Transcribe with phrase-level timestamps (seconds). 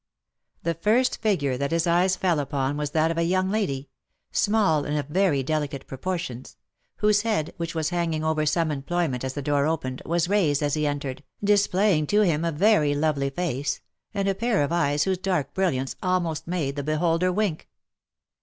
[0.63, 3.87] The first figure that his eyes fell upon was that of a young lady—
[4.43, 6.57] small, and of very delicate proportions—
[7.01, 10.63] whose head, which was hang ing over some employment as the door opened, was raised
[10.63, 13.79] as he entered, displaying to him a very lovely face,
[14.11, 17.69] and a pair of eyes whose dark brilliance almost made the beholder wink.